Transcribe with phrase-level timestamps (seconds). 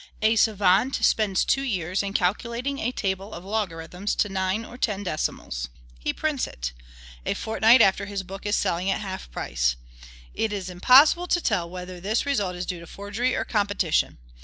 [0.23, 5.03] A savant spends two years in calculating a table of logarithms to nine or ten
[5.03, 5.69] decimals.
[5.99, 6.73] He prints it.
[7.23, 9.75] A fortnight after his book is selling at half price;
[10.33, 14.17] it is impossible to tell whether this result is due to forgery or competition.